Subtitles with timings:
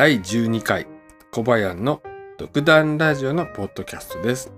[0.00, 0.86] 第12回
[1.30, 2.00] コバヤンの
[2.38, 4.50] 独断ラジオのポッドキャストです。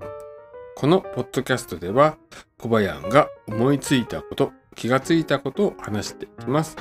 [0.77, 2.17] このポッドキャストでは
[2.61, 6.77] コバヤンが思いついたこと、気がついたことを話していきます。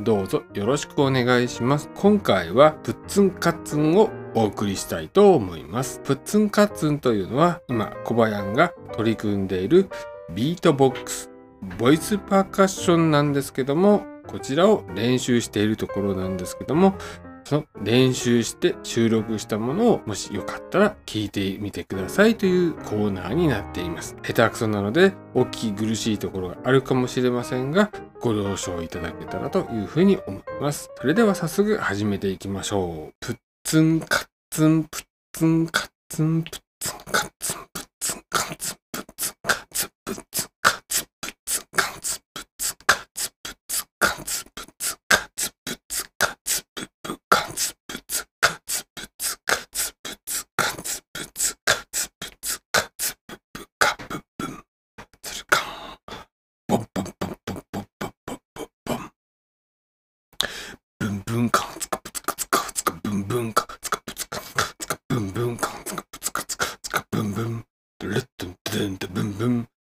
[0.00, 1.88] どうぞよろしくお願いします。
[1.94, 6.02] 今回はプッツンカッツンをお送りしたいと思います。
[6.04, 9.88] プッツンカッツンというのは今コバヤンが取り組んでいる
[10.34, 11.30] ビートボックス、
[11.78, 16.96] ボイスパーカッションなんですけども、こちらを練習しているところなんですけども、
[17.44, 24.16] その練習して収録したものをもしよかったら聞いてみてくださいというコーナーになっています。
[24.22, 30.90] 下手くそなので大きい苦しいところがあるかもしれませんがご了承いただけたらというふうに思います。
[30.96, 33.14] それでは早速始めていきましょう。
[33.20, 37.63] プッツンカッツンプッツンカッツンプッツンカッツン。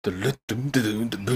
[0.03, 1.28] do do do do do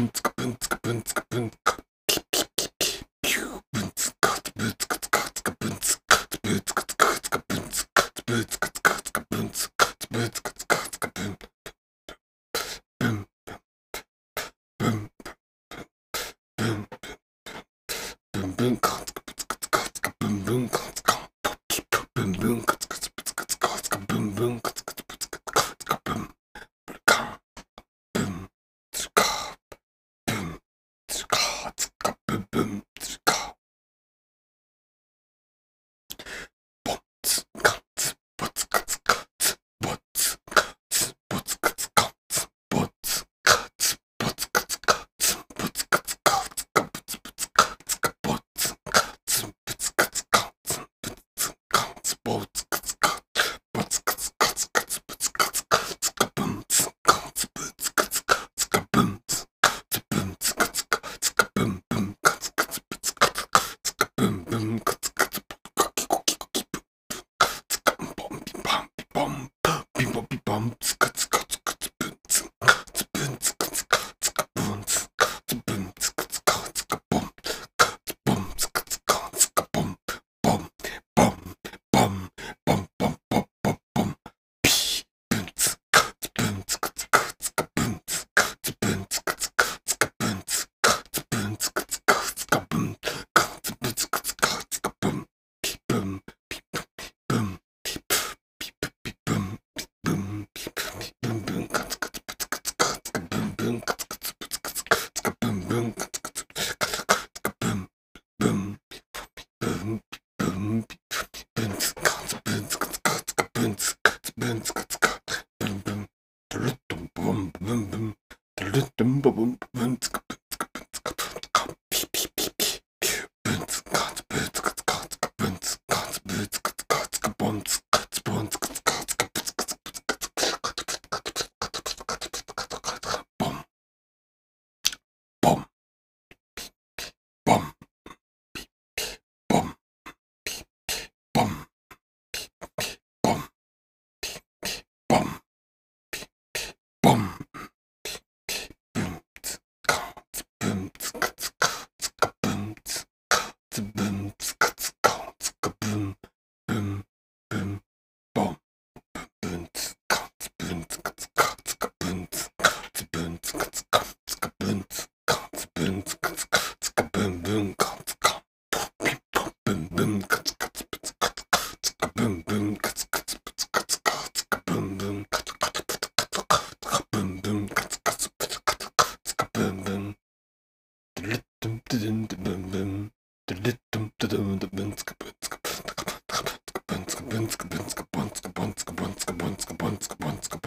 [147.02, 147.42] boom.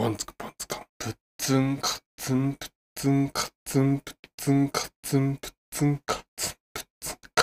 [0.05, 0.85] パンツクンツカン。
[0.99, 7.34] プッツンカツンプッツンカツンプッツンカツンプッツンカツンプッツン。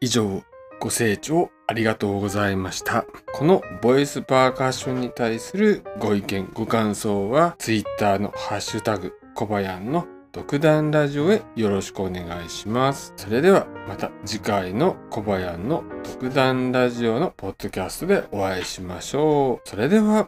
[0.00, 0.42] 以上、
[0.80, 3.06] ご清聴ありがとうございました。
[3.32, 13.14] このボイスパーカッションに対するご意見、ご感想は、Twitter のハッシュタグ、コバヤンの独断ラジオへよろしくお願いします。
[13.16, 15.84] それではまた次回のコバヤンの
[16.20, 19.68] 独断ラジオのポッドキャストでお会いしましょう。
[19.68, 20.22] それでは。